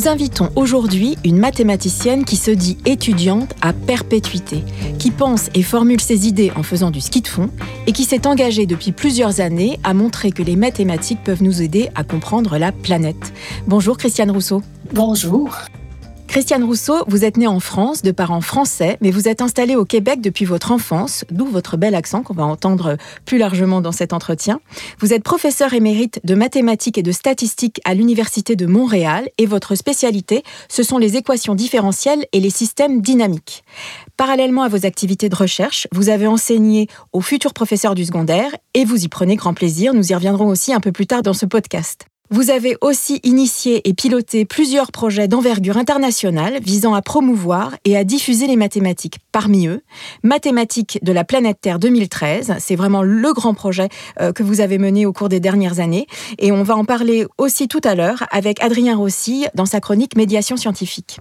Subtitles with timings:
[0.00, 4.64] Nous invitons aujourd'hui une mathématicienne qui se dit étudiante à perpétuité,
[4.98, 7.50] qui pense et formule ses idées en faisant du ski de fond
[7.86, 11.90] et qui s'est engagée depuis plusieurs années à montrer que les mathématiques peuvent nous aider
[11.96, 13.34] à comprendre la planète.
[13.66, 14.62] Bonjour Christiane Rousseau.
[14.94, 15.50] Bonjour.
[16.30, 19.84] Christiane Rousseau, vous êtes née en France, de parents français, mais vous êtes installée au
[19.84, 24.12] Québec depuis votre enfance, d'où votre bel accent qu'on va entendre plus largement dans cet
[24.12, 24.60] entretien.
[25.00, 29.74] Vous êtes professeur émérite de mathématiques et de statistiques à l'Université de Montréal et votre
[29.74, 33.64] spécialité, ce sont les équations différentielles et les systèmes dynamiques.
[34.16, 38.84] Parallèlement à vos activités de recherche, vous avez enseigné aux futurs professeurs du secondaire et
[38.84, 39.94] vous y prenez grand plaisir.
[39.94, 42.09] Nous y reviendrons aussi un peu plus tard dans ce podcast.
[42.32, 48.04] Vous avez aussi initié et piloté plusieurs projets d'envergure internationale visant à promouvoir et à
[48.04, 49.18] diffuser les mathématiques.
[49.32, 49.82] Parmi eux,
[50.22, 53.88] Mathématiques de la planète Terre 2013, c'est vraiment le grand projet
[54.20, 56.06] euh, que vous avez mené au cours des dernières années.
[56.38, 60.14] Et on va en parler aussi tout à l'heure avec Adrien Rossi dans sa chronique
[60.14, 61.18] Médiation scientifique.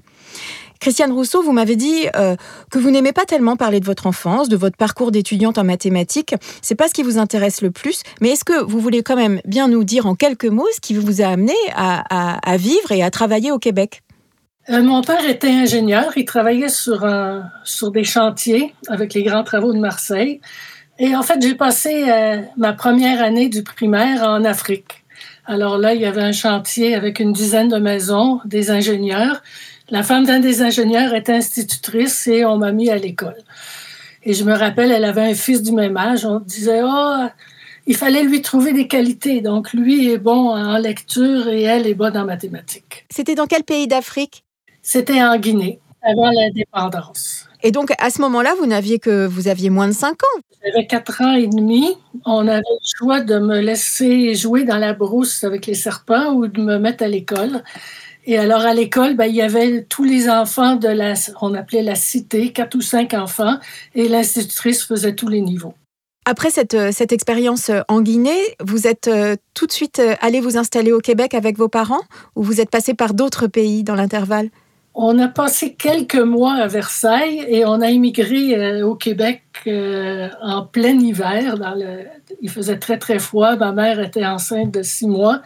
[0.79, 2.35] Christiane Rousseau, vous m'avez dit euh,
[2.71, 6.35] que vous n'aimez pas tellement parler de votre enfance, de votre parcours d'étudiante en mathématiques.
[6.61, 8.03] C'est pas ce qui vous intéresse le plus.
[8.21, 10.93] Mais est-ce que vous voulez quand même bien nous dire en quelques mots ce qui
[10.93, 14.03] vous a amené à, vivre et à travailler au Québec?
[14.69, 16.13] Euh, mon père était ingénieur.
[16.15, 17.05] Il travaillait sur,
[17.91, 20.39] des chantiers avec les grands travaux de Marseille.
[20.97, 25.03] Et en fait, j'ai passé euh, ma première année du primaire en Afrique.
[25.45, 29.41] Alors là, il y avait un chantier avec une dizaine de maisons, des ingénieurs.
[29.91, 33.37] La femme d'un des ingénieurs était institutrice et on m'a mis à l'école.
[34.23, 36.25] Et je me rappelle, elle avait un fils du même âge.
[36.25, 37.25] On disait, oh,
[37.87, 39.41] il fallait lui trouver des qualités.
[39.41, 43.05] Donc, lui est bon en lecture et elle est bonne en mathématiques.
[43.09, 44.43] C'était dans quel pays d'Afrique?
[44.83, 47.47] C'était en Guinée, avant l'indépendance.
[47.63, 50.39] Et donc, à ce moment-là, vous n'aviez que vous aviez moins de 5 ans?
[50.63, 51.95] J'avais 4 ans et demi.
[52.25, 56.47] On avait le choix de me laisser jouer dans la brousse avec les serpents ou
[56.47, 57.63] de me mettre à l'école.
[58.25, 61.81] Et alors, à l'école, ben, il y avait tous les enfants de la, on appelait
[61.81, 63.57] la cité, quatre ou cinq enfants,
[63.95, 65.73] et l'institutrice faisait tous les niveaux.
[66.25, 70.41] Après cette, euh, cette expérience euh, en Guinée, vous êtes euh, tout de suite allé
[70.41, 72.03] vous installer au Québec avec vos parents
[72.35, 74.49] ou vous êtes passé par d'autres pays dans l'intervalle?
[74.93, 80.99] On a passé quelques mois à Versailles et on a immigré au Québec en plein
[80.99, 81.57] hiver.
[81.57, 82.05] Dans le...
[82.41, 83.55] Il faisait très, très froid.
[83.55, 85.41] Ma mère était enceinte de six mois.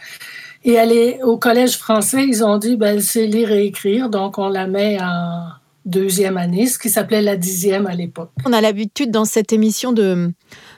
[0.66, 4.38] Et elle est au collège français, ils ont dit, ben, c'est lire et écrire, donc
[4.38, 5.50] on la met en
[5.86, 8.30] deuxième année, ce qui s'appelait la dixième à l'époque.
[8.46, 10.32] On a l'habitude dans cette émission de,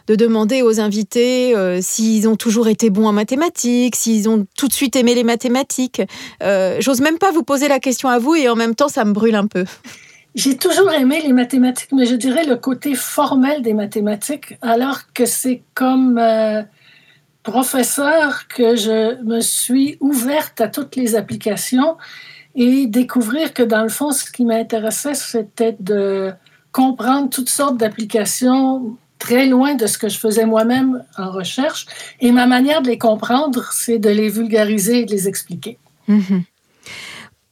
[0.07, 4.67] de demander aux invités euh, s'ils ont toujours été bons en mathématiques, s'ils ont tout
[4.67, 6.01] de suite aimé les mathématiques.
[6.41, 9.05] Euh, J'ose même pas vous poser la question à vous et en même temps, ça
[9.05, 9.65] me brûle un peu.
[10.33, 15.25] J'ai toujours aimé les mathématiques, mais je dirais le côté formel des mathématiques, alors que
[15.25, 16.17] c'est comme...
[16.17, 16.63] Euh,
[17.45, 21.95] professeur que je me suis ouverte à toutes les applications
[22.55, 26.33] et découvrir que dans le fond, ce qui m'intéressait, c'était de
[26.71, 31.85] comprendre toutes sortes d'applications très loin de ce que je faisais moi-même en recherche.
[32.19, 35.77] Et ma manière de les comprendre, c'est de les vulgariser et de les expliquer.
[36.09, 36.41] Mm-hmm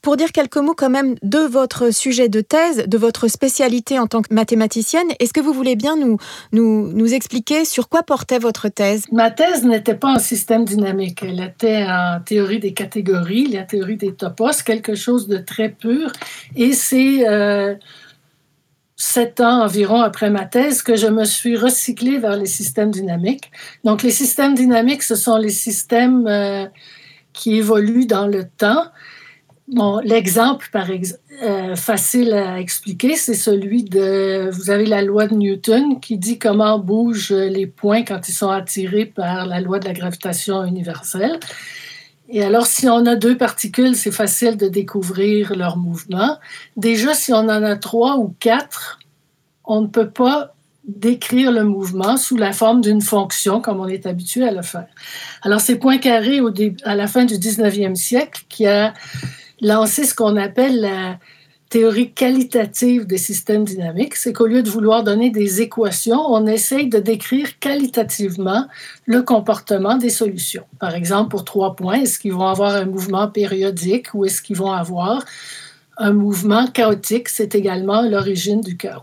[0.04, 4.06] pour dire quelques mots quand même de votre sujet de thèse, de votre spécialité en
[4.06, 5.08] tant que mathématicienne.
[5.20, 5.96] Est-ce que vous voulez bien
[6.52, 9.06] nous, expliquer sur quoi portait votre thèse?
[9.12, 13.98] Ma thèse n'était pas en système dynamique, elle était en théorie des catégories, la théorie
[13.98, 16.12] des topos, quelque chose de très pur.
[16.58, 17.76] Et c'est euh,
[18.98, 23.52] sept ans environ après ma thèse que je me suis recyclée vers les systèmes dynamiques.
[23.86, 26.66] Donc les systèmes dynamiques, ce sont les systèmes euh,
[27.32, 28.86] qui évoluent dans le temps
[30.04, 30.70] L'exemple
[31.42, 36.38] euh, facile à expliquer, c'est celui de, vous avez la loi de Newton qui dit
[36.38, 41.40] comment bougent les points quand ils sont attirés par la loi de la gravitation universelle.
[42.30, 46.38] Et alors, si on a deux particules, c'est facile de découvrir leur mouvement.
[46.78, 49.00] Déjà, si on en a trois ou quatre,
[49.66, 50.56] on ne peut pas
[50.86, 54.88] décrire le mouvement sous la forme d'une fonction comme on est habitué à le faire.
[55.42, 56.42] Alors, c'est Poincaré
[56.84, 58.94] à la fin du 19e siècle qui a
[59.62, 61.20] lancer ce qu'on appelle la
[61.70, 66.88] théorie qualitative des systèmes dynamiques, c'est qu'au lieu de vouloir donner des équations, on essaye
[66.88, 68.68] de décrire qualitativement
[69.06, 70.66] le comportement des solutions.
[70.80, 74.58] Par exemple, pour trois points, est-ce qu'ils vont avoir un mouvement périodique ou est-ce qu'ils
[74.58, 75.26] vont avoir
[75.98, 77.28] un mouvement chaotique?
[77.28, 79.02] C'est également l'origine du chaos.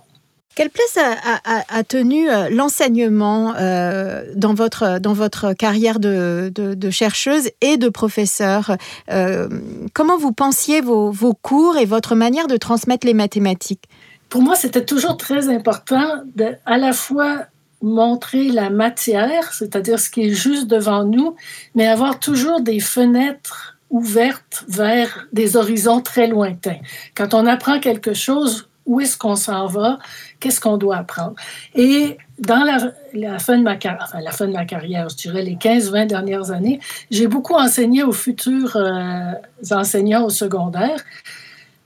[0.56, 6.50] Quelle place a, tenu euh, l'enseignement euh, dans, votre, dans votre carrière de,
[6.90, 8.76] chercheuse et de professeur
[9.10, 9.48] euh,
[9.94, 13.84] Comment vous pensiez vos, cours et votre manière de transmettre les mathématiques?
[14.28, 17.46] Pour moi, c'était toujours très important de à la fois
[17.80, 21.36] montrer la matière, c'est-à-dire ce qui est juste devant nous,
[21.76, 26.78] mais avoir toujours des fenêtres ouvertes vers des horizons très lointains.
[27.14, 29.98] Quand on apprend quelque chose, où est-ce qu'on s'en va,
[30.40, 31.34] qu'est-ce qu'on doit apprendre?
[31.74, 35.42] Et dans la, fin de ma carrière, enfin, la fin de ma carrière, je dirais
[35.42, 39.32] les 15-20 dernières années, j'ai beaucoup enseigné aux futurs euh,
[39.70, 41.04] enseignants au secondaire.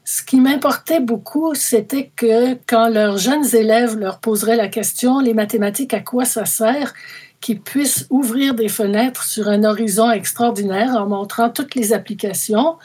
[0.05, 5.35] Ce qui m'importait beaucoup, c'était que quand leurs jeunes élèves leur poseraient la question, les
[5.35, 6.95] mathématiques, à quoi ça sert,
[7.41, 12.77] qu'ils puissent ouvrir des fenêtres sur un horizon extraordinaire en montrant toutes les applications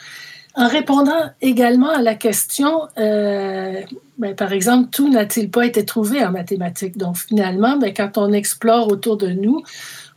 [0.60, 3.82] en répondant également à la question, euh,
[4.18, 6.98] ben, par exemple, tout n'a-t-il pas été trouvé en mathématiques?
[6.98, 9.64] Donc finalement, ben, quand on explore autour de nous,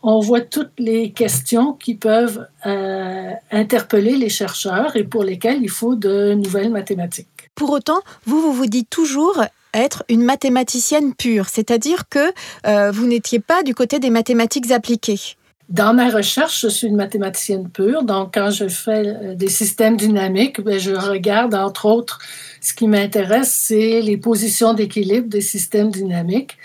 [0.02, 5.70] on voit toutes les questions qui peuvent euh, interpeller les chercheurs et pour lesquelles il
[5.70, 7.28] faut de nouvelles mathématiques.
[7.54, 12.32] Pour autant, vous, vous vous dites toujours être une mathématicienne pure, c'est-à-dire que
[12.66, 15.36] euh, vous n'étiez pas du côté des mathématiques appliquées.
[15.68, 18.02] Dans ma recherche, je suis une mathématicienne pure.
[18.02, 22.18] Donc, quand je fais euh, des systèmes dynamiques, ben, je regarde, entre autres,
[22.60, 26.58] ce qui m'intéresse, c'est les positions d'équilibre des systèmes dynamiques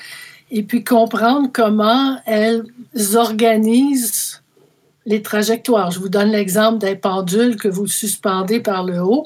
[0.52, 2.64] et puis comprendre comment elles
[3.16, 4.42] organisent
[5.06, 5.92] les trajectoires.
[5.92, 9.24] Je vous donne l'exemple d'un pendule que vous suspendez par le haut.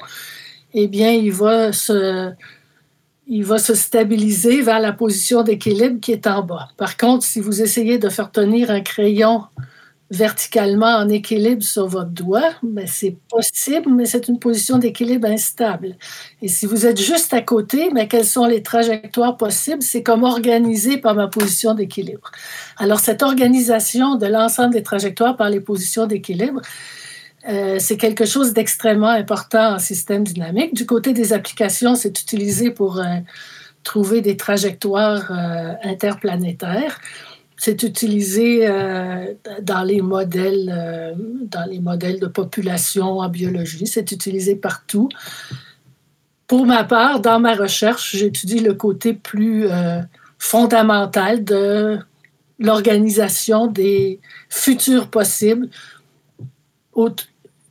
[0.74, 2.32] Eh bien, il va se,
[3.34, 6.68] il va se stabiliser vers la position d'équilibre qui est en bas.
[6.76, 9.44] Par contre, si vous essayez de faire tenir un crayon
[10.10, 15.96] verticalement en équilibre sur votre doigt, mais c'est possible, mais c'est une position d'équilibre instable.
[16.42, 19.82] Et si vous êtes juste à côté, mais quelles sont les trajectoires possibles?
[19.82, 22.30] C'est comme organisé par ma position d'équilibre.
[22.76, 26.60] Alors, cette organisation de l'ensemble des trajectoires par les positions d'équilibre,
[27.48, 30.74] euh, c'est quelque chose d'extrêmement important en système dynamique.
[30.74, 33.04] Du côté des applications, c'est utilisé pour euh,
[33.82, 37.00] trouver des trajectoires euh, interplanétaires
[37.58, 38.66] c'est utilisé
[39.62, 43.86] dans les modèles, dans les modèles de population en biologie.
[43.86, 45.08] C'est utilisé partout.
[46.48, 49.68] Pour ma part, dans ma recherche, j'étudie le côté plus
[50.38, 52.00] fondamental de
[52.58, 54.18] l'organisation des
[54.48, 55.68] futurs possibles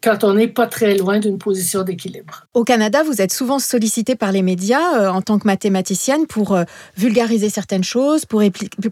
[0.01, 2.47] quand on n'est pas très loin d'une position d'équilibre.
[2.53, 6.53] Au Canada, vous êtes souvent sollicité par les médias euh, en tant que mathématicienne pour
[6.53, 6.63] euh,
[6.97, 8.41] vulgariser certaines choses, pour,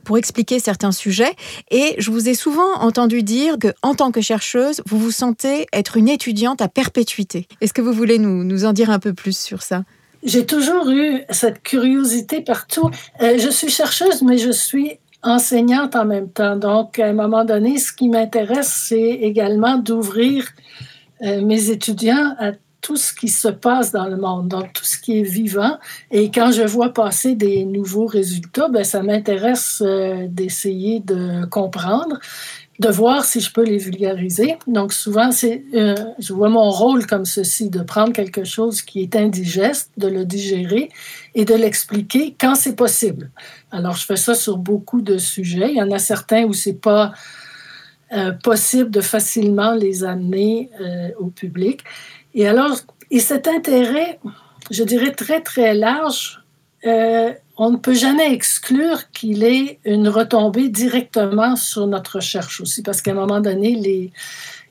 [0.04, 1.34] pour expliquer certains sujets.
[1.72, 5.66] Et je vous ai souvent entendu dire que, en tant que chercheuse, vous vous sentez
[5.74, 7.48] être une étudiante à perpétuité.
[7.62, 9.84] Est-ce que vous voulez nous, nous en dire un peu plus sur ça?
[10.24, 12.92] J'ai toujours eu cette curiosité partout.
[13.22, 16.56] Euh, je suis chercheuse, mais je suis enseignante en même temps.
[16.56, 20.46] Donc, à un moment donné, ce qui m'intéresse, c'est également d'ouvrir
[21.22, 22.52] mes étudiants à
[22.82, 25.78] tout ce qui se passe dans le monde, donc tout ce qui est vivant.
[26.12, 32.20] Et quand je vois passer des nouveaux résultats, ben, ça m'intéresse euh, d'essayer de comprendre,
[32.80, 34.58] de voir si je peux les vulgariser.
[34.66, 39.02] Donc souvent, c'est, euh, je vois mon rôle comme ceci, de prendre quelque chose qui
[39.02, 40.90] est indigeste, de le digérer
[41.36, 43.32] et de l'expliquer quand c'est possible.
[43.72, 45.70] Alors je fais ça sur beaucoup de sujets.
[45.72, 47.12] Il y en a certains où c'est pas
[48.12, 51.84] euh, possible de facilement les amener euh, au public.
[52.34, 52.78] Et alors,
[53.12, 54.20] et cet intérêt,
[54.72, 56.44] je dirais très, très large,
[56.86, 62.82] euh, on ne peut jamais exclure qu'il ait une retombée directement sur notre recherche aussi,
[62.82, 64.12] parce qu'à un moment donné, les,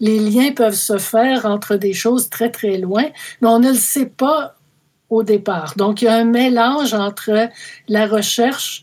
[0.00, 3.04] les liens peuvent se faire entre des choses très, très loin,
[3.40, 4.56] mais on ne le sait pas
[5.10, 5.74] au départ.
[5.76, 7.48] Donc, il y a un mélange entre
[7.88, 8.82] la recherche,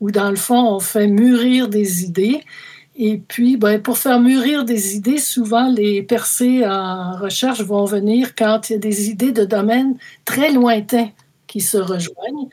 [0.00, 2.44] où dans le fond, on fait mûrir des idées,
[3.00, 8.34] et puis, ben, pour faire mûrir des idées, souvent les percées en recherche vont venir
[8.34, 11.10] quand il y a des idées de domaines très lointains
[11.46, 12.48] qui se rejoignent.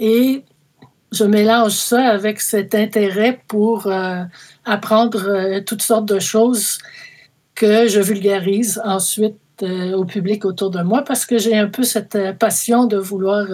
[0.00, 0.42] Et
[1.12, 4.24] je mélange ça avec cet intérêt pour euh,
[4.64, 6.78] apprendre euh, toutes sortes de choses
[7.54, 11.82] que je vulgarise ensuite euh, au public autour de moi parce que j'ai un peu
[11.82, 13.46] cette euh, passion de vouloir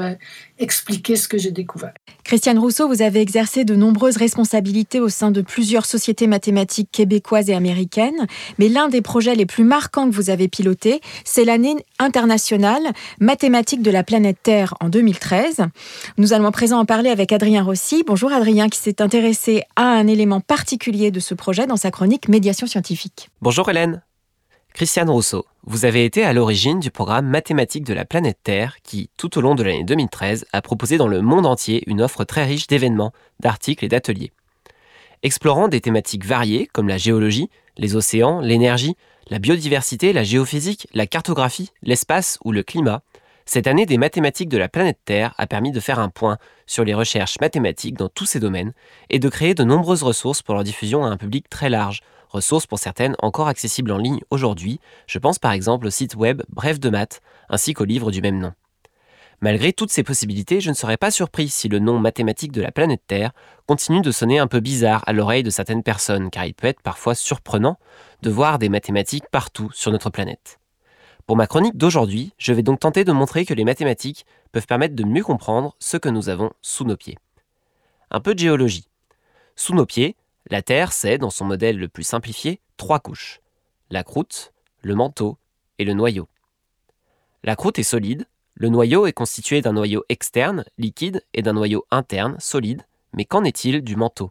[0.58, 1.92] expliquer ce que j'ai découvert.
[2.23, 7.50] Christiane Rousseau, vous avez exercé de nombreuses responsabilités au sein de plusieurs sociétés mathématiques québécoises
[7.50, 8.26] et américaines,
[8.58, 12.82] mais l'un des projets les plus marquants que vous avez piloté, c'est l'année internationale
[13.20, 15.62] mathématique de la planète Terre en 2013.
[16.18, 18.04] Nous allons à présent en parler avec Adrien Rossi.
[18.06, 22.28] Bonjour Adrien, qui s'est intéressé à un élément particulier de ce projet dans sa chronique
[22.28, 23.28] Médiation scientifique.
[23.42, 24.02] Bonjour Hélène.
[24.75, 29.09] Christiane Rousseau, vous avez été à l'origine du programme Mathématiques de la planète Terre qui,
[29.16, 32.45] tout au long de l'année 2013, a proposé dans le monde entier une offre très
[32.45, 34.33] riche d'événements, d'articles et d'ateliers.
[35.23, 38.97] Explorant des thématiques variées comme la géologie, les océans, l'énergie,
[39.31, 43.02] la biodiversité, la géophysique, la cartographie, l'espace ou le climat,
[43.47, 46.83] cette année des mathématiques de la planète Terre a permis de faire un point sur
[46.83, 48.73] les recherches mathématiques dans tous ces domaines
[49.09, 52.00] et de créer de nombreuses ressources pour leur diffusion à un public très large,
[52.34, 56.42] ressources pour certaines encore accessibles en ligne aujourd'hui, je pense par exemple au site web
[56.50, 58.52] Bref de maths, ainsi qu'au livre du même nom.
[59.40, 62.72] Malgré toutes ces possibilités, je ne serais pas surpris si le nom mathématique de la
[62.72, 63.32] planète Terre
[63.66, 66.82] continue de sonner un peu bizarre à l'oreille de certaines personnes, car il peut être
[66.82, 67.78] parfois surprenant
[68.22, 70.58] de voir des mathématiques partout sur notre planète.
[71.26, 74.94] Pour ma chronique d'aujourd'hui, je vais donc tenter de montrer que les mathématiques peuvent permettre
[74.94, 77.18] de mieux comprendre ce que nous avons sous nos pieds.
[78.10, 78.88] Un peu de géologie.
[79.56, 80.16] Sous nos pieds,
[80.50, 83.40] la Terre, c'est, dans son modèle le plus simplifié, trois couches.
[83.90, 85.38] La croûte, le manteau
[85.78, 86.28] et le noyau.
[87.42, 91.86] La croûte est solide, le noyau est constitué d'un noyau externe, liquide, et d'un noyau
[91.90, 92.82] interne, solide,
[93.12, 94.30] mais qu'en est-il du manteau?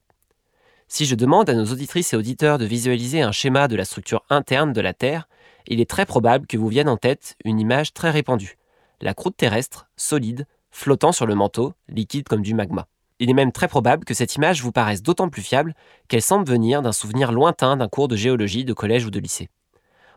[0.88, 4.24] Si je demande à nos auditrices et auditeurs de visualiser un schéma de la structure
[4.29, 5.27] interne de la Terre,
[5.67, 8.58] il est très probable que vous vienne en tête une image très répandue.
[9.01, 12.88] La croûte terrestre, solide, flottant sur le manteau, liquide comme du magma.
[13.20, 15.75] Il est même très probable que cette image vous paraisse d'autant plus fiable
[16.08, 19.50] qu'elle semble venir d'un souvenir lointain d'un cours de géologie de collège ou de lycée.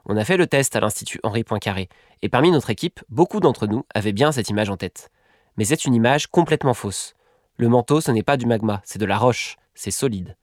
[0.06, 1.88] On a fait le test à l'Institut Henri Poincaré,
[2.22, 5.10] et parmi notre équipe, beaucoup d'entre nous avaient bien cette image en tête.
[5.56, 7.14] Mais c'est une image complètement fausse.
[7.56, 10.36] Le manteau, ce n'est pas du magma, c'est de la roche, c'est solide.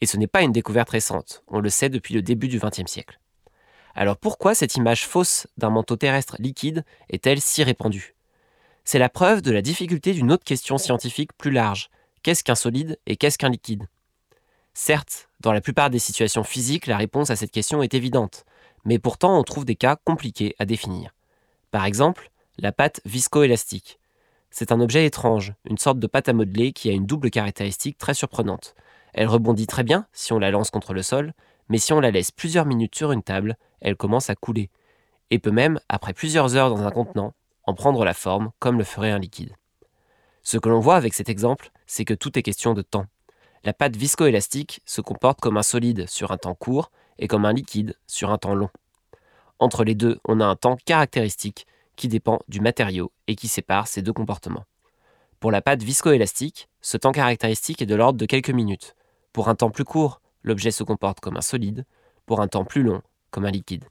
[0.00, 2.90] Et ce n'est pas une découverte récente, on le sait depuis le début du XXe
[2.90, 3.18] siècle.
[3.94, 8.14] Alors pourquoi cette image fausse d'un manteau terrestre liquide est-elle si répandue?
[8.90, 11.90] C'est la preuve de la difficulté d'une autre question scientifique plus large.
[12.24, 13.86] Qu'est-ce qu'un solide et qu'est-ce qu'un liquide?
[14.74, 18.44] Certes, dans la plupart des situations physiques, la réponse à cette question est évidente,
[18.84, 21.14] mais pourtant on trouve des cas compliqués à définir.
[21.70, 24.00] Par exemple, la pâte viscoélastique.
[24.50, 27.96] C'est un objet étrange, une sorte de pâte à modeler qui a une double caractéristique
[27.96, 28.74] très surprenante.
[29.14, 31.32] Elle rebondit très bien si on la lance contre le sol,
[31.68, 34.68] mais si on la laisse plusieurs minutes sur une table, elle commence à couler,
[35.30, 37.34] et peut même, après plusieurs heures dans un contenant,
[37.70, 39.54] en prendre la forme comme le ferait un liquide.
[40.42, 43.06] Ce que l'on voit avec cet exemple, c'est que tout est question de temps.
[43.62, 47.52] La pâte viscoélastique se comporte comme un solide sur un temps court et comme un
[47.52, 48.70] liquide sur un temps long.
[49.60, 53.86] Entre les deux, on a un temps caractéristique qui dépend du matériau et qui sépare
[53.86, 54.64] ces deux comportements.
[55.38, 58.96] Pour la pâte viscoélastique, ce temps caractéristique est de l'ordre de quelques minutes.
[59.32, 61.86] Pour un temps plus court, l'objet se comporte comme un solide,
[62.26, 63.00] pour un temps plus long,
[63.30, 63.84] comme un liquide.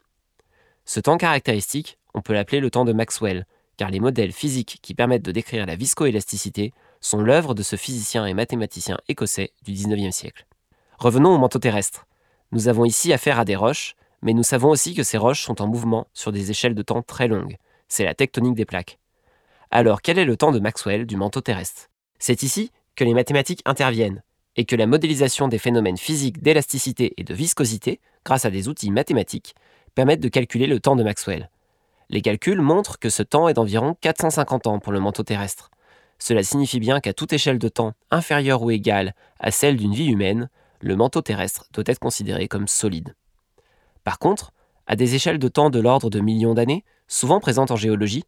[0.83, 3.45] Ce temps caractéristique, on peut l'appeler le temps de Maxwell,
[3.79, 8.25] car les modèles physiques qui permettent de décrire la viscoélasticité sont l'œuvre de ce physicien
[8.25, 10.45] et mathématicien écossais du XIXe siècle.
[10.97, 12.05] Revenons au manteau terrestre.
[12.51, 15.61] Nous avons ici affaire à des roches, mais nous savons aussi que ces roches sont
[15.61, 17.55] en mouvement sur des échelles de temps très longues.
[17.87, 18.99] C'est la tectonique des plaques.
[19.71, 21.89] Alors quel est le temps de Maxwell du manteau terrestre?
[22.19, 24.23] C'est ici que les mathématiques interviennent
[24.57, 28.91] et que la modélisation des phénomènes physiques d'élasticité et de viscosité, grâce à des outils
[28.91, 29.55] mathématiques,
[29.95, 31.49] permettent de calculer le temps de Maxwell.
[32.09, 35.69] Les calculs montrent que ce temps est d'environ 450 ans pour le manteau terrestre.
[36.17, 40.07] Cela signifie bien qu'à toute échelle de temps inférieure ou égale à celle d'une vie
[40.07, 40.49] humaine,
[40.81, 43.15] le manteau terrestre doit être considéré comme solide.
[44.03, 44.51] Par contre,
[44.87, 48.23] à des échelles de temps de l'ordre de millions d'années, souvent présentes en géologie,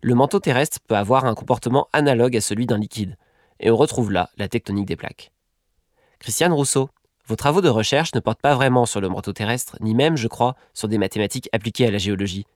[0.00, 3.16] le manteau terrestre peut avoir un comportement analogue à celui d'un liquide,
[3.58, 5.32] et on retrouve là la tectonique des plaques.
[6.20, 6.88] Christiane Rousseau,
[7.26, 10.28] vos travaux de recherche ne portent pas vraiment sur le manteau terrestre, ni même, je
[10.28, 12.46] crois, sur des mathématiques appliquées à la géologie,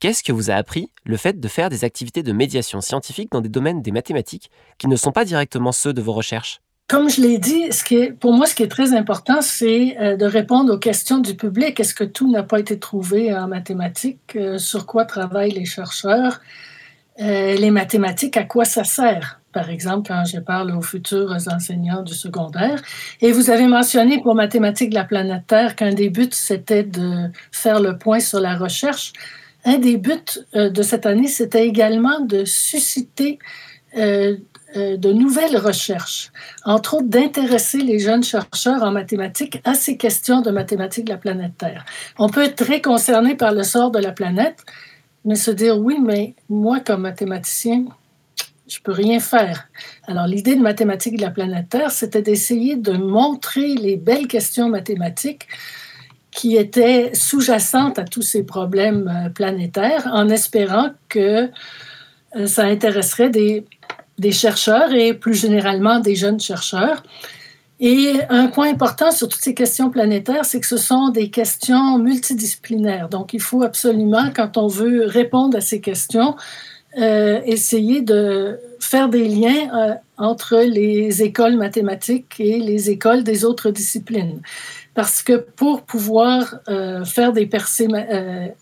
[0.00, 3.40] Qu'est-ce que vous a appris le fait de faire des activités de médiation scientifique dans
[3.40, 6.60] des domaines des mathématiques qui ne sont pas directement ceux de vos recherches?
[6.86, 7.68] Comme je l'ai dit,
[8.20, 11.80] pour moi, ce qui est très important, c'est euh, de répondre aux questions du public.
[11.80, 14.36] Est-ce que tout n'a pas été trouvé en mathématiques?
[14.36, 16.40] Euh, sur quoi travaillent les chercheurs?
[17.20, 19.40] Euh, les mathématiques, à quoi ça sert?
[19.52, 22.80] Par exemple, quand je parle aux futurs enseignants du secondaire.
[23.20, 27.30] Et vous avez mentionné pour mathématiques de la planète Terre qu'un des buts, c'était de
[27.50, 29.12] faire le point sur la recherche
[29.68, 33.38] un des buts euh, de cette année, c'était également de susciter
[33.96, 34.36] euh,
[34.74, 36.30] de nouvelles recherches,
[36.64, 41.16] entre autres d'intéresser les jeunes chercheurs en mathématiques à ces questions de mathématiques de la
[41.16, 41.86] planète Terre.
[42.18, 44.58] On peut être très concerné par le sort de la planète,
[45.24, 47.86] mais se dire oui, mais moi comme mathématicien,
[48.68, 49.68] je peux rien faire.
[50.06, 54.68] Alors l'idée de mathématiques de la planète Terre, c'était d'essayer de montrer les belles questions
[54.68, 55.48] mathématiques
[56.38, 61.50] qui étaient sous-jacentes à tous ces problèmes euh, planétaires, en espérant que
[62.36, 63.64] euh, ça intéresserait des,
[64.18, 67.02] des chercheurs et plus généralement des jeunes chercheurs.
[67.80, 71.98] Et un point important sur toutes ces questions planétaires, c'est que ce sont des questions
[71.98, 73.08] multidisciplinaires.
[73.08, 76.36] Donc, il faut absolument, quand on veut répondre à ces questions,
[76.96, 83.44] euh, essayer de faire des liens euh, entre les écoles mathématiques et les écoles des
[83.44, 84.40] autres disciplines.
[84.94, 87.88] Parce que pour pouvoir euh, faire des percées,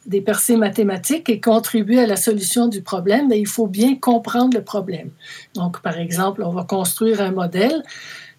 [0.06, 4.56] des percées mathématiques et contribuer à la solution du problème, ben, il faut bien comprendre
[4.56, 5.10] le problème.
[5.54, 7.84] Donc, par exemple, on va construire un modèle.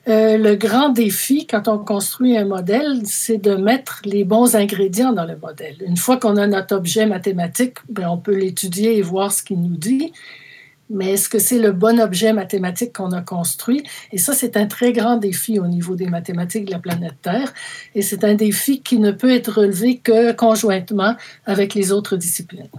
[0.08, 5.12] Euh, le grand défi quand on construit un modèle, c'est de mettre les bons ingrédients
[5.12, 5.76] dans le modèle.
[5.86, 9.62] Une fois qu'on a notre objet mathématique, ben, on peut l'étudier et voir ce qu'il
[9.62, 10.14] nous dit.
[10.90, 13.84] Mais est-ce que c'est le bon objet mathématique qu'on a construit?
[14.14, 17.54] Et ça, c'est un très grand défi au niveau des mathématiques de la planète Terre.
[17.94, 22.70] Et c'est un défi qui ne peut être relevé que conjointement avec les autres disciplines.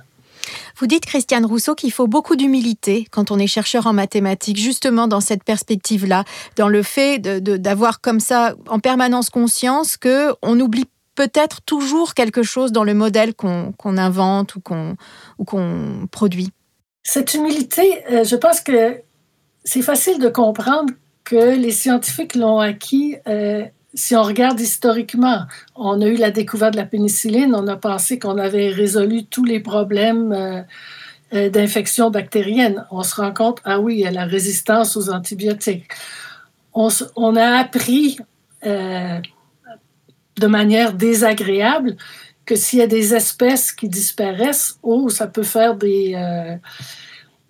[0.76, 5.08] Vous dites, Christiane Rousseau, qu'il faut beaucoup d'humilité quand on est chercheur en mathématiques, justement
[5.08, 6.24] dans cette perspective-là,
[6.56, 12.44] dans le fait d'avoir comme ça en permanence conscience que on oublie peut-être toujours quelque
[12.44, 14.60] chose dans le modèle qu'on invente ou
[15.44, 16.50] qu'on produit.
[17.02, 19.00] Cette humilité, euh, je pense que
[19.64, 20.92] c'est facile de comprendre
[21.24, 23.64] que les scientifiques l'ont acquis euh,
[23.98, 25.42] si on regarde historiquement,
[25.74, 29.44] on a eu la découverte de la pénicilline, on a pensé qu'on avait résolu tous
[29.44, 30.62] les problèmes euh,
[31.34, 32.86] euh, d'infection bactérienne.
[32.92, 35.88] On se rend compte, ah oui, il y a la résistance aux antibiotiques.
[36.72, 38.18] On, a appris
[38.64, 39.18] euh,
[40.36, 41.96] de manière désagréable
[42.46, 46.16] que s'il y a des espèces qui disparaissent, oh, ça peut faire des,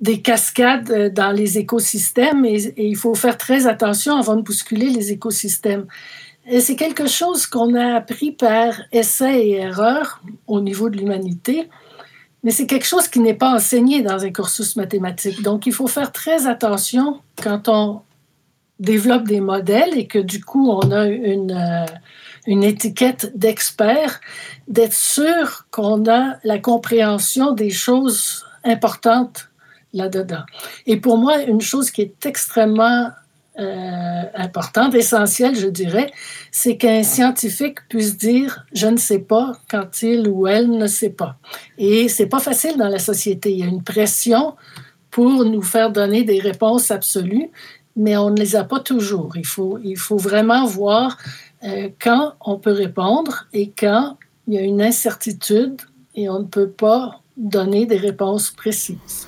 [0.00, 4.88] des cascades dans les écosystèmes et, et, il faut faire très attention avant de bousculer
[4.88, 5.86] les écosystèmes
[6.60, 11.68] c'est quelque chose qu'on a appris par essai et erreur au niveau de l'humanité,
[12.42, 15.42] mais c'est quelque chose qui n'est pas enseigné dans un cursus mathématique.
[15.42, 18.00] Donc, il faut faire très attention quand on
[18.78, 21.84] développe des modèles et que du coup, on a une, euh,
[22.46, 24.20] une étiquette d'expert,
[24.68, 29.50] d'être sûr qu'on a la compréhension des choses importantes
[29.92, 30.44] là-dedans.
[30.86, 33.10] Et pour moi, une chose qui est extrêmement
[33.58, 36.12] euh, importante, essentielle, je dirais,
[36.52, 41.10] c'est qu'un scientifique puisse dire je ne sais pas quand il ou elle ne sait
[41.10, 41.36] pas.
[41.76, 43.50] Et c'est pas facile dans la société.
[43.50, 44.54] Il y a une pression
[45.10, 47.50] pour nous faire donner des réponses absolues,
[47.96, 49.36] mais on ne les a pas toujours.
[49.36, 51.18] Il faut, il faut vraiment voir
[51.64, 55.80] euh, quand on peut répondre et quand il y a une incertitude
[56.14, 59.26] et on ne peut pas donner des réponses précises.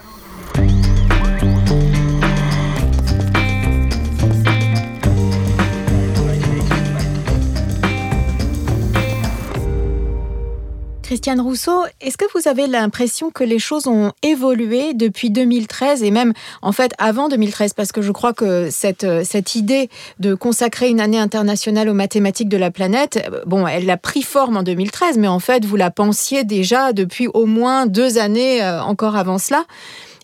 [11.11, 16.13] Christiane Rousseau, est-ce que vous avez l'impression que les choses ont évolué depuis 2013 et
[16.13, 20.89] même en fait avant 2013 Parce que je crois que cette, cette idée de consacrer
[20.89, 25.19] une année internationale aux mathématiques de la planète, bon, elle a pris forme en 2013,
[25.19, 29.39] mais en fait, vous la pensiez déjà depuis au moins deux années euh, encore avant
[29.39, 29.65] cela.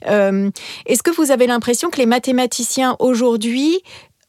[0.07, 0.51] Euh,
[0.87, 3.81] est-ce que vous avez l'impression que les mathématiciens aujourd'hui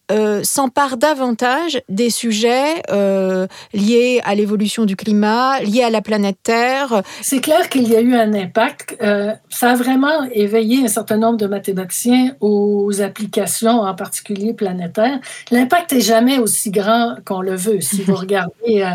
[0.09, 6.37] euh, s'empare davantage des sujets euh, liés à l'évolution du climat, liés à la planète
[6.43, 7.03] Terre.
[7.21, 8.97] C'est clair qu'il y a eu un impact.
[9.01, 15.19] Euh, ça a vraiment éveillé un certain nombre de mathématiciens aux applications, en particulier planétaires.
[15.51, 17.81] L'impact est jamais aussi grand qu'on le veut.
[17.81, 18.85] Si vous regardez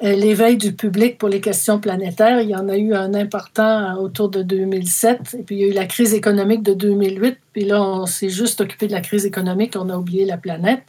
[0.00, 2.40] l'éveil du public pour les questions planétaires.
[2.40, 5.68] Il y en a eu un important autour de 2007, et puis il y a
[5.68, 9.26] eu la crise économique de 2008, puis là, on s'est juste occupé de la crise
[9.26, 10.82] économique, on a oublié la planète.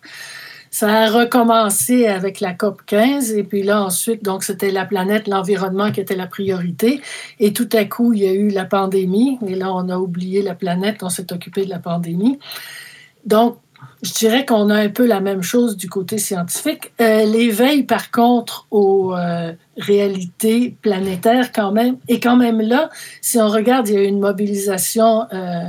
[0.72, 5.28] Ça a recommencé avec la COP 15 et puis là ensuite, donc c'était la planète,
[5.28, 7.02] l'environnement qui était la priorité.
[7.40, 10.44] Et tout à coup, il y a eu la pandémie et là, on a oublié
[10.44, 12.38] la planète, on s'est occupé de la pandémie.
[13.26, 13.58] Donc,
[14.02, 16.94] je dirais qu'on a un peu la même chose du côté scientifique.
[17.02, 22.90] Euh, l'éveil, par contre, aux euh, réalités planétaires, quand même, et quand même là,
[23.22, 25.64] si on regarde, il y a eu une mobilisation euh,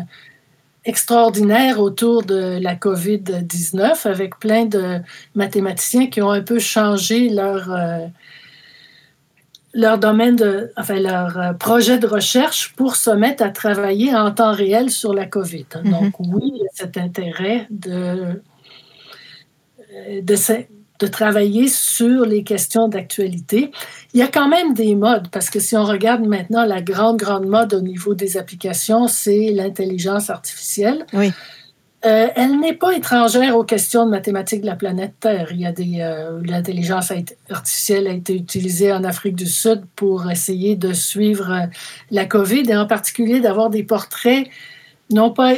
[0.85, 4.99] extraordinaire autour de la COVID-19 avec plein de
[5.35, 7.69] mathématiciens qui ont un peu changé leur
[9.73, 14.33] leur domaine de, enfin, leur euh, projet de recherche pour se mettre à travailler en
[14.33, 15.67] temps réel sur la COVID.
[15.73, 15.91] Mm-hmm.
[15.91, 18.43] Donc, oui, il y a cet intérêt de,
[20.23, 20.37] de,
[20.99, 23.71] de travailler sur les questions d'actualité.
[24.13, 27.19] Il y a quand même des modes, parce que si on regarde maintenant la grande,
[27.19, 31.07] grande mode au niveau des applications, c'est l'intelligence artificielle.
[31.13, 31.33] Oui.
[32.07, 35.49] Euh, elle n'est pas étrangère aux questions de mathématiques de la planète Terre.
[35.53, 37.13] Il y a des euh, l'intelligence
[37.51, 41.67] artificielle a été utilisée en Afrique du Sud pour essayer de suivre euh,
[42.11, 44.49] la COVID et en particulier d'avoir des portraits
[45.11, 45.53] non pas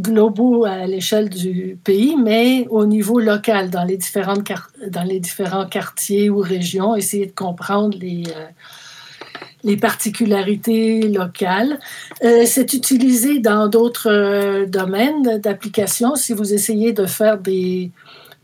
[0.00, 4.50] globaux à l'échelle du pays, mais au niveau local dans les différentes
[4.88, 8.24] dans les différents quartiers ou régions, essayer de comprendre les
[9.64, 11.80] les particularités locales.
[12.22, 16.14] Euh, c'est utilisé dans d'autres euh, domaines d'application.
[16.14, 17.90] Si vous essayez de faire des,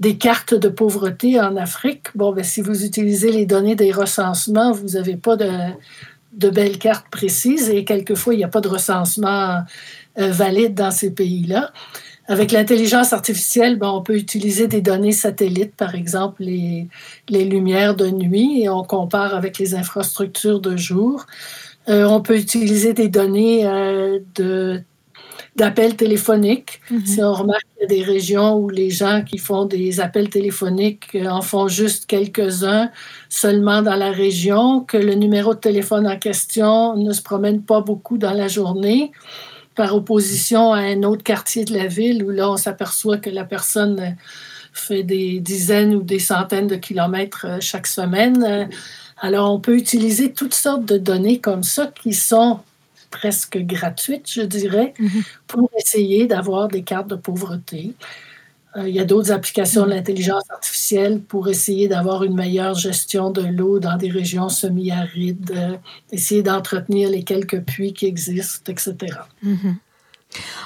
[0.01, 4.73] des cartes de pauvreté en Afrique, bon, ben, si vous utilisez les données des recensements,
[4.73, 5.51] vous n'avez pas de,
[6.33, 9.63] de belles cartes précises et quelquefois, il n'y a pas de recensement
[10.19, 11.71] euh, valide dans ces pays-là.
[12.31, 16.87] Avec l'intelligence artificielle, ben, on peut utiliser des données satellites, par exemple les,
[17.29, 21.27] les, lumières de nuit, et on compare avec les infrastructures de jour.
[21.89, 24.81] Euh, on peut utiliser des données euh, de
[25.57, 26.81] d'appels téléphoniques.
[26.93, 27.07] Mm-hmm.
[27.07, 30.31] Si on remarque qu'il y a des régions où les gens qui font des appels
[30.31, 32.91] téléphoniques euh, en font juste quelques-uns
[33.29, 37.81] seulement dans la région, que le numéro de téléphone en question ne se promène pas
[37.81, 39.11] beaucoup dans la journée,
[39.81, 43.45] par opposition à un autre quartier de la ville où là, on s'aperçoit que la
[43.45, 44.15] personne
[44.75, 48.45] fait des dizaines ou des centaines de kilomètres euh, chaque semaine.
[48.47, 48.67] Euh,
[49.23, 52.61] alors, on peut utiliser toutes sortes de données comme ça qui sont
[53.11, 55.25] presque gratuites, je dirais, mm-hmm.
[55.47, 57.95] pour essayer d'avoir des cartes de pauvreté.
[58.77, 63.31] Euh, il y a d'autres applications de l'intelligence artificielle pour essayer d'avoir une meilleure gestion
[63.31, 65.77] de l'eau dans des régions semi-arides, euh,
[66.13, 69.19] essayer d'entretenir les quelques puits qui existent, etc.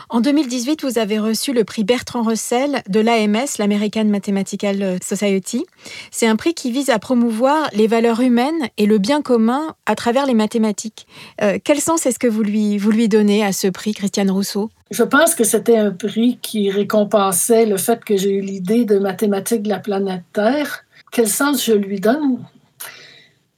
[0.09, 5.65] En 2018, vous avez reçu le prix Bertrand Russell de l'AMS, l'American Mathematical Society.
[6.11, 9.95] C'est un prix qui vise à promouvoir les valeurs humaines et le bien commun à
[9.95, 11.07] travers les mathématiques.
[11.43, 14.71] Euh, quel sens est-ce que vous lui, vous lui donnez à ce prix, Christiane Rousseau?
[14.91, 18.99] Je pense que c'était un prix qui récompensait le fait que j'ai eu l'idée de
[18.99, 20.85] mathématiques de la planète Terre.
[21.11, 22.39] Quel sens je lui donne?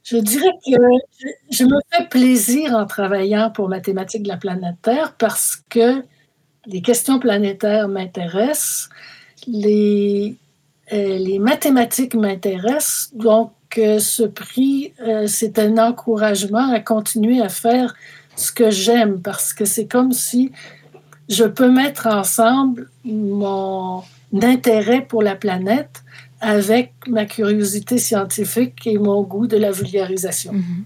[0.09, 0.71] Je dirais que
[1.51, 6.01] je me fais plaisir en travaillant pour Mathématiques de la planète Terre parce que
[6.65, 8.87] les questions planétaires m'intéressent,
[9.47, 10.37] les,
[10.93, 17.49] euh, les mathématiques m'intéressent, donc euh, ce prix, euh, c'est un encouragement à continuer à
[17.49, 17.93] faire
[18.37, 20.53] ce que j'aime parce que c'est comme si
[21.27, 24.03] je peux mettre ensemble mon
[24.41, 26.01] intérêt pour la planète
[26.41, 30.53] avec ma curiosité scientifique et mon goût de la vulgarisation.
[30.53, 30.85] Mhm.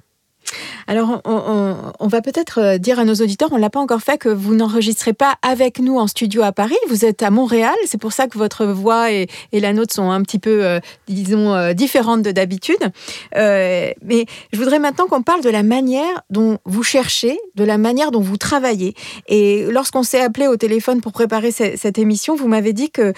[0.92, 4.18] Alors, on, va peut-être euh, dire à nos auditeurs, on ne l'a pas encore fait,
[4.18, 6.76] que vous n'enregistrez pas avec nous en studio à Paris.
[6.90, 7.74] Vous êtes à Montréal.
[7.86, 11.54] C'est pour ça que votre voix et, la nôtre sont un petit peu, euh, disons,
[11.54, 12.92] euh, différentes de d'habitude.
[13.34, 18.12] mais je voudrais maintenant qu'on parle de la manière dont vous cherchez, de la manière
[18.12, 18.94] dont vous travaillez.
[19.28, 23.14] Et lorsqu'on s'est appelé au téléphone pour préparer cette, émission, vous m'avez dit que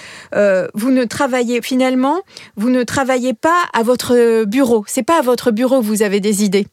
[0.75, 2.21] vous ne travaillez, finalement,
[2.55, 4.83] vous ne travaillez pas à votre bureau.
[4.85, 6.67] C'est pas à votre bureau que vous avez des idées.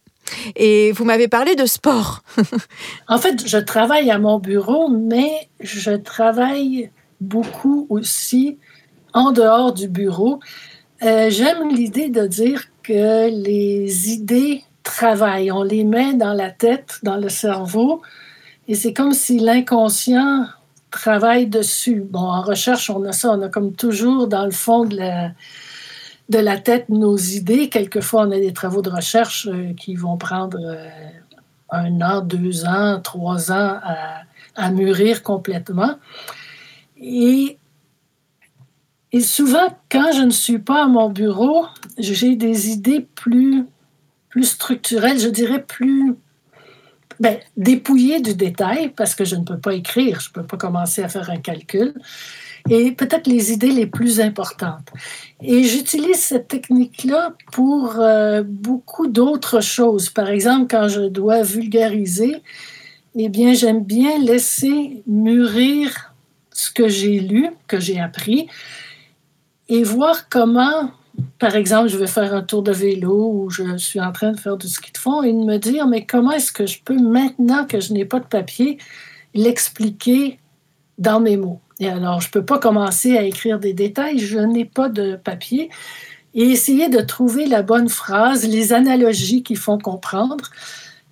[0.56, 2.22] Et vous m'avez parlé de sport.
[3.08, 6.90] en fait, je travaille à mon bureau, mais je travaille
[7.20, 8.58] beaucoup aussi
[9.12, 10.40] en dehors du bureau.
[11.02, 15.52] Euh, j'aime l'idée de dire que les idées travaillent.
[15.52, 18.02] On les met dans la tête, dans le cerveau,
[18.68, 20.46] et c'est comme si l'inconscient
[20.90, 22.04] travaille dessus.
[22.08, 25.30] Bon, en recherche, on a ça, on a comme toujours dans le fond de la,
[26.30, 27.68] de la tête nos idées.
[27.68, 30.88] Quelquefois, on a des travaux de recherche euh, qui vont prendre euh,
[31.70, 33.80] un an, deux ans, trois ans
[34.56, 35.98] à, mûrir complètement.
[37.00, 37.56] Et,
[39.12, 41.66] et, souvent, quand je ne suis pas à mon bureau,
[41.98, 43.64] j'ai des idées plus,
[44.28, 46.14] plus structurelles, je dirais plus
[47.20, 50.56] ben, dépouillées du détail, parce que je ne peux pas écrire, je ne peux pas
[50.56, 51.94] commencer à faire un calcul
[52.68, 54.90] et peut-être les idées les plus importantes.
[55.42, 60.10] Et j'utilise cette technique-là pour euh, beaucoup d'autres choses.
[60.10, 62.42] Par exemple, quand je dois vulgariser,
[63.16, 66.14] eh bien, j'aime bien laisser mûrir
[66.52, 68.48] ce que j'ai lu, que j'ai appris,
[69.68, 70.90] et voir comment,
[71.38, 74.38] par exemple, je vais faire un tour de vélo ou je suis en train de
[74.38, 76.98] faire du ski de fond et de me dire, mais comment est-ce que je peux,
[76.98, 78.76] maintenant que je n'ai pas de papier,
[79.32, 80.38] l'expliquer
[80.98, 81.60] dans mes mots?
[81.80, 85.16] Et alors, je ne peux pas commencer à écrire des détails, je n'ai pas de
[85.16, 85.70] papier.
[86.32, 90.44] et essayer de trouver la bonne phrase, les analogies qui font comprendre.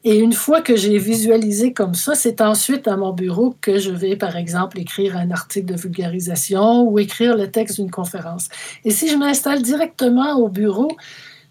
[0.05, 3.91] Et une fois que j'ai visualisé comme ça, c'est ensuite à mon bureau que je
[3.91, 8.49] vais, par exemple, écrire un article de vulgarisation ou écrire le texte d'une conférence.
[8.85, 10.97] Et si je m'installe directement au bureau,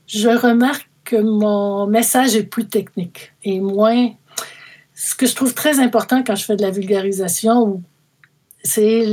[0.08, 4.12] je remarque que mon message est plus technique et moins...
[5.00, 7.84] Ce que je trouve très important quand je fais de la vulgarisation,
[8.68, 9.06] c'est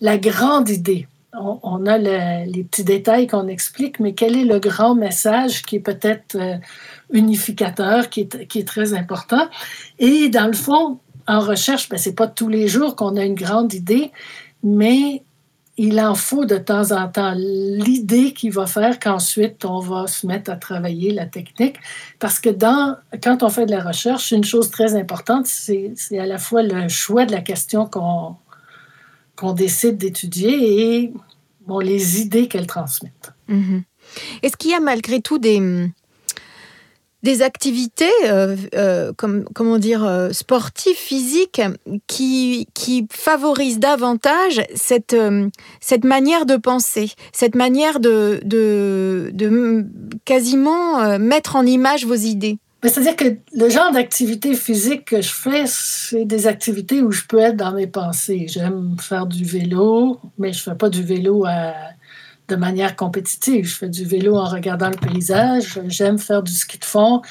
[0.00, 1.06] la, grande idée
[1.38, 5.80] on, a les petits détails qu'on explique, mais quel est le grand message qui est
[5.80, 6.56] peut-être euh,
[7.10, 9.48] unificateur, qui est, très important?
[9.98, 13.24] Et dans le fond, en recherche, ben, ce n'est pas tous les jours qu'on a
[13.24, 14.12] une grande idée,
[14.62, 15.22] mais
[15.78, 20.26] il en faut de temps en temps l'idée qui va faire qu'ensuite on va se
[20.26, 21.76] mettre à travailler la technique.
[22.18, 26.24] Parce que dans, quand on fait de la recherche, une chose très importante, c'est à
[26.24, 28.36] la fois le choix de la question qu'on
[29.36, 31.12] qu'on décide d'étudier et
[31.66, 33.32] bon, les idées qu'elles transmettent.
[33.48, 33.82] Mhm.
[34.42, 35.60] Est-ce qu'il y a malgré tout des,
[37.22, 41.60] des activités, euh, euh, comme, comment dire, euh, sportives, physiques,
[42.06, 45.16] qui, qui favorisent davantage cette,
[45.80, 49.84] cette manière de penser, cette manière de, de, de
[50.24, 52.58] quasiment mettre en image vos idées?
[52.82, 57.38] C'est-à-dire que le genre d'activité physique que je fais, c'est des activités où je peux
[57.38, 58.46] être dans mes pensées.
[58.48, 61.46] J'aime faire du vélo, mais je ne fais pas du vélo
[62.48, 63.64] de manière compétitive.
[63.66, 65.80] Je fais du vélo en regardant le paysage.
[65.88, 67.22] J'aime faire du ski de fond.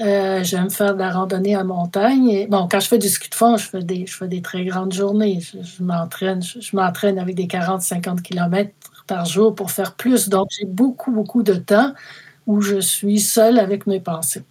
[0.00, 2.46] Euh, j'aime faire de la randonnée en montagne.
[2.48, 4.64] bon, quand je fais du ski de fond, je fais des, je fais des très
[4.64, 5.40] grandes journées.
[5.40, 8.70] Je, m'entraîne, je m'entraîne avec des 40-50 km
[9.06, 10.28] par jour pour faire plus.
[10.28, 11.94] Donc, j'ai beaucoup, beaucoup de temps
[12.46, 14.44] où je suis seule avec mes pensées.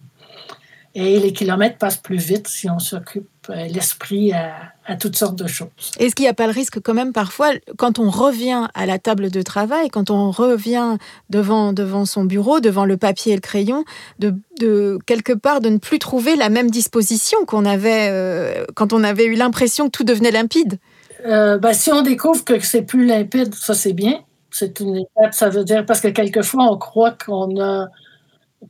[0.98, 5.46] Et les kilomètres passent plus vite si on s'occupe euh, l'esprit à, toutes sortes de
[5.46, 5.68] choses.
[5.98, 8.98] Est-ce qu'il n'y a pas le risque quand même parfois, quand on revient à la
[8.98, 10.96] table de travail, quand on revient
[11.28, 13.84] devant, devant son bureau, devant le papier et le crayon,
[14.20, 18.94] de, de quelque part de ne plus trouver la même disposition qu'on avait euh, quand
[18.94, 20.78] on avait eu l'impression que tout devenait limpide
[21.26, 24.20] euh, ben, Si on découvre que c'est plus limpide, ça c'est bien.
[24.58, 27.88] C'est une étape, ça veut dire, parce que quelquefois on croit qu'on a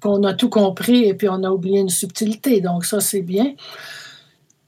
[0.03, 2.61] a tout compris et puis on a oublié une subtilité.
[2.61, 3.55] Donc ça, c'est bien.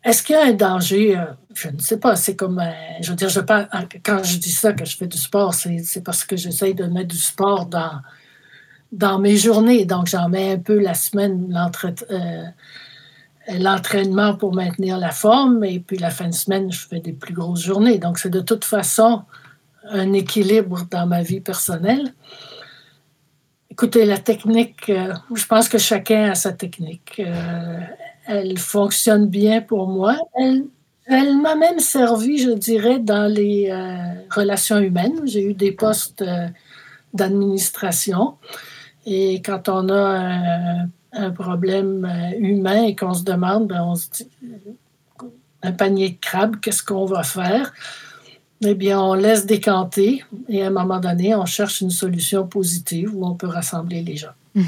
[0.05, 1.19] Est-ce qu'il y a un danger?
[1.19, 2.17] Euh, je ne sais pas.
[2.17, 3.69] C'est comme, euh, je veux dire, je pas
[4.05, 7.09] quand je dis ça, que je fais du sport, c'est parce que j'essaye de mettre
[7.09, 8.01] du sport dans,
[8.93, 9.85] dans mes journées.
[9.85, 11.55] Donc j'en mets un peu la semaine,
[12.11, 12.45] euh,
[13.59, 17.35] l'entraînement pour maintenir la forme et puis la fin de semaine, je fais des plus
[17.35, 17.99] grosses journées.
[17.99, 19.25] Donc c'est de toute façon
[19.85, 22.13] un équilibre dans ma vie personnelle.
[23.71, 27.21] Écoutez, la technique, euh, je pense que chacun a sa technique.
[27.21, 27.79] Euh,
[28.27, 30.17] elle fonctionne bien pour moi.
[31.07, 33.97] Elle, m'a même servi, je dirais, dans les euh,
[34.35, 35.21] relations humaines.
[35.25, 36.25] J'ai eu des postes
[37.15, 38.35] d'administration.
[39.07, 42.07] Et quand on a un, problème
[42.39, 44.29] humain et qu'on se demande, ben, on se dit,
[45.63, 47.73] un panier de crabes, qu'est-ce qu'on va faire?
[48.65, 53.15] Eh bien, on laisse décanter et à un moment donné, on cherche une solution positive
[53.15, 54.33] où on peut rassembler les gens.
[54.55, 54.63] Mmh.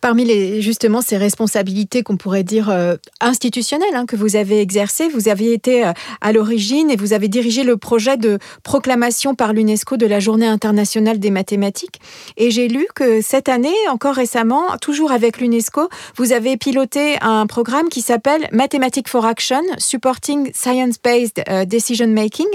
[0.00, 5.28] Parmi justement ces responsabilités qu'on pourrait dire euh, institutionnelles hein, que vous avez exercées, vous
[5.28, 9.96] aviez été euh, à l'origine et vous avez dirigé le projet de proclamation par l'UNESCO
[9.96, 12.00] de la Journée internationale des mathématiques.
[12.36, 17.46] Et j'ai lu que cette année, encore récemment, toujours avec l'UNESCO, vous avez piloté un
[17.46, 22.46] programme qui s'appelle Mathematics for Action, Supporting Science-Based euh, Decision Making.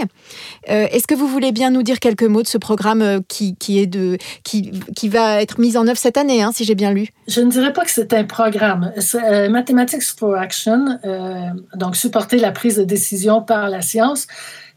[0.68, 3.88] Est-ce que vous voulez bien nous dire quelques mots de ce programme qui, qui, est
[3.88, 6.91] de, qui, qui va être mis en œuvre cette année, hein, si j'ai bien
[7.28, 8.92] je ne dirais pas que c'est un programme.
[9.16, 14.28] Euh, Mathematics for Action, euh, donc supporter la prise de décision par la science,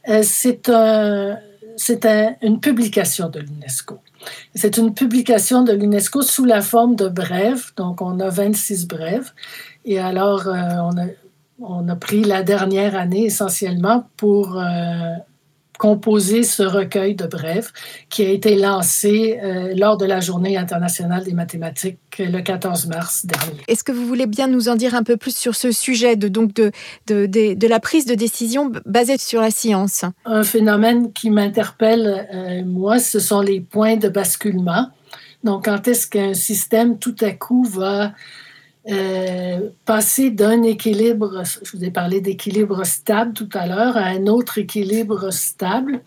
[0.08, 1.36] euh, c'est un,
[2.42, 3.98] une publication de l'UNESCO.
[4.54, 7.72] C'est une publication de l'UNESCO sous la forme de brèves.
[7.76, 9.32] Donc, on a 26 brèves.
[9.84, 11.06] Et alors, on, a,
[11.60, 14.58] on, a, pris la dernière année essentiellement pour
[15.78, 17.70] composer ce recueil de brèves
[18.08, 23.26] qui a été lancé euh, lors de la Journée internationale des mathématiques le 14 mars
[23.26, 23.60] dernier.
[23.68, 26.28] Est-ce que vous voulez bien nous en dire un peu plus sur ce sujet de,
[26.28, 26.70] donc de,
[27.06, 30.04] de, de, la prise de décision basée sur la science?
[30.24, 34.88] Un phénomène qui m'interpelle, euh, moi, ce sont les points de basculement.
[35.42, 38.12] Donc, quand est-ce qu'un système tout à coup va
[38.90, 44.26] euh, passer d'un équilibre, je vous ai parlé d'équilibre stable tout à l'heure, à un
[44.26, 46.02] autre équilibre stable.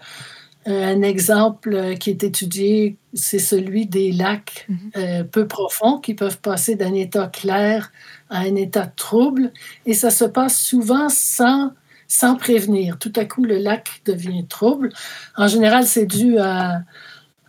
[0.67, 4.77] Euh, un exemple qui est étudié, c'est celui des lacs mhm.
[4.97, 7.91] euh, peu profonds qui peuvent passer d'un état clair
[8.29, 9.53] à un état trouble.
[9.85, 11.71] Et ça se passe souvent sans,
[12.07, 12.99] sans prévenir.
[12.99, 14.89] Tout à coup, le lac devient trouble.
[15.35, 16.81] En général, c'est dû à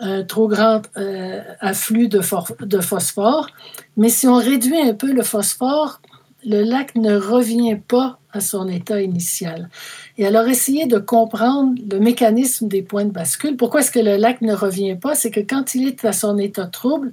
[0.01, 3.49] un trop grand euh, afflux de, phosphore.
[3.97, 6.01] Mais si on réduit un peu le phosphore,
[6.45, 9.69] le lac ne revient pas à son état initial.
[10.17, 13.57] Et alors, essayer de comprendre le mécanisme des points de bascule.
[13.57, 15.15] Pourquoi est-ce que le lac ne revient pas?
[15.15, 17.13] C'est que quand il est à son état trouble,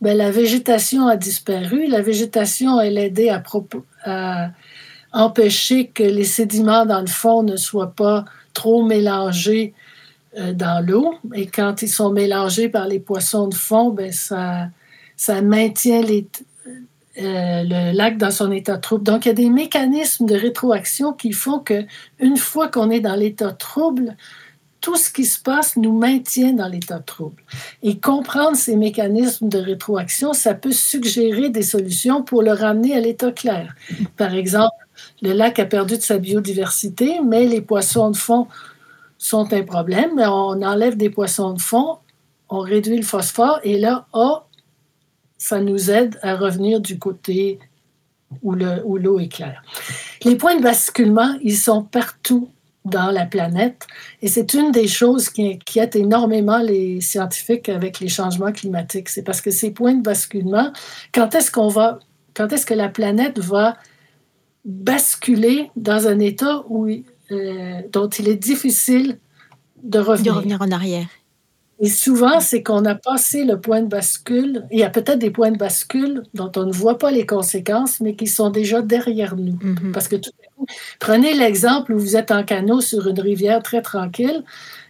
[0.00, 1.86] ben, la végétation a disparu.
[1.86, 3.42] La végétation, elle aidé à,
[4.04, 4.50] à
[5.12, 9.72] empêcher que les sédiments dans le fond ne soient pas trop mélangés
[10.36, 11.14] dans l'eau.
[11.34, 14.70] Et quand ils sont mélangés par les poissons de fond, ben ça,
[15.42, 19.04] maintient euh, le lac dans son état trouble.
[19.04, 21.84] Donc, il y a des mécanismes de rétroaction qui font que
[22.18, 24.16] une fois qu'on est dans l'état trouble,
[24.80, 27.42] tout ce qui se passe nous maintient dans l'état trouble.
[27.82, 33.00] Et comprendre ces mécanismes de rétroaction, ça peut suggérer des solutions pour le ramener à
[33.00, 33.74] l'état clair.
[34.16, 34.74] Par exemple,
[35.22, 38.46] le lac a perdu de sa biodiversité, mais les poissons de fond
[39.20, 40.18] sont un problème.
[40.18, 41.98] On enlève des poissons de fond,
[42.48, 44.38] on réduit le phosphore et là, oh,
[45.38, 47.60] ça nous aide à revenir du côté
[48.42, 49.62] où l'eau est claire.
[50.24, 52.48] Les points de basculement, ils sont partout
[52.86, 53.86] dans la planète
[54.22, 59.10] et c'est une des choses qui inquiète énormément les scientifiques avec les changements climatiques.
[59.10, 60.72] C'est parce que ces points de basculement,
[61.12, 61.98] quand est-ce qu'on va,
[62.34, 63.76] quand est-ce que la planète va
[64.64, 66.88] basculer dans un état où
[67.30, 69.18] euh, dont il est difficile
[69.82, 70.32] de revenir.
[70.32, 71.06] De revenir en arrière.
[71.82, 74.66] Et souvent, c'est qu'on a passé le point de bascule.
[74.70, 78.00] Il y a peut-être des points de bascule dont on ne voit pas les conséquences,
[78.00, 79.54] mais qui sont déjà derrière nous.
[79.54, 79.92] Mm-hmm.
[79.92, 80.66] Parce que tout à coup,
[80.98, 84.44] prenez l'exemple où vous êtes en canot sur une rivière très tranquille,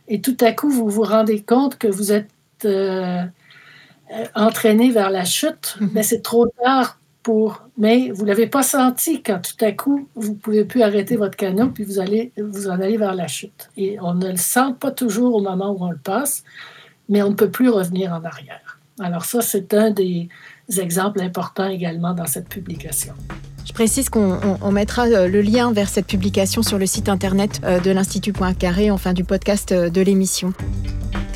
[0.08, 2.30] et tout à coup, vous vous rendez compte que vous êtes
[2.64, 3.22] euh,
[4.12, 5.90] euh, entraîné vers la chute, mm-hmm.
[5.94, 6.98] mais c'est trop tard
[7.78, 11.68] mais vous l'avez pas senti quand tout à coup vous pouvez plus arrêter votre canot
[11.68, 13.70] puis vous allez vous en allez vers la chute.
[13.76, 16.44] Et on ne le sent pas toujours au moment où on le passe,
[17.08, 18.78] mais on ne peut plus revenir en arrière.
[19.00, 20.28] Alors ça, c'est un des
[20.78, 23.14] exemples importants également dans cette publication.
[23.64, 27.80] Je précise qu'on mettra euh, le lien vers cette publication sur le site internet euh,
[27.80, 30.52] de l'Institut Poincaré en fin du podcast euh, de l'émission.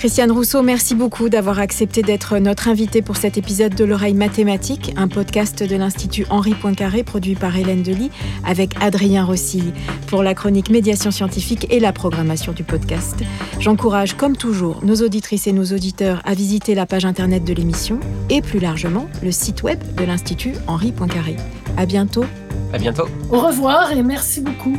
[0.04, 4.92] Christiane Rousseau, merci beaucoup d'avoir accepté d'être notre invitée pour cet épisode de l'oreille mathématique,
[4.98, 8.10] un podcast de l'Institut Henri Poincaré produit par Hélène Delis
[8.44, 9.72] avec Adrien Rossi
[10.08, 13.16] pour la chronique médiation scientifique et la programmation du podcast.
[13.60, 17.98] J'encourage comme toujours nos auditrices et nos auditeurs à visiter la page internet de l'émission
[18.28, 21.36] et plus largement le site web de l'Institut Henri Poincaré.
[21.78, 22.26] À bientôt.
[22.74, 23.08] À bientôt.
[23.30, 24.76] Au revoir et merci beaucoup.